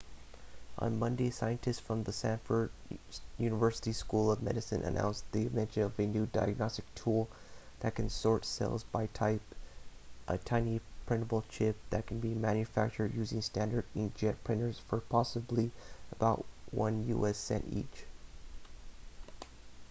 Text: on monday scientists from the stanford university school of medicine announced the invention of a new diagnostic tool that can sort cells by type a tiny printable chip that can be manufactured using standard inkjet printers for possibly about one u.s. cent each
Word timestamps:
on 0.79 0.97
monday 0.97 1.29
scientists 1.29 1.77
from 1.79 2.01
the 2.05 2.11
stanford 2.11 2.71
university 3.37 3.93
school 3.93 4.31
of 4.31 4.41
medicine 4.41 4.81
announced 4.81 5.23
the 5.31 5.41
invention 5.43 5.83
of 5.83 5.99
a 5.99 6.07
new 6.07 6.25
diagnostic 6.33 6.85
tool 6.95 7.29
that 7.81 7.93
can 7.93 8.09
sort 8.09 8.43
cells 8.43 8.81
by 8.83 9.05
type 9.13 9.43
a 10.27 10.39
tiny 10.39 10.81
printable 11.05 11.43
chip 11.49 11.75
that 11.91 12.07
can 12.07 12.19
be 12.19 12.33
manufactured 12.33 13.13
using 13.13 13.43
standard 13.43 13.85
inkjet 13.95 14.37
printers 14.43 14.79
for 14.79 15.01
possibly 15.01 15.69
about 16.11 16.45
one 16.71 17.07
u.s. 17.07 17.37
cent 17.37 17.63
each 17.71 18.05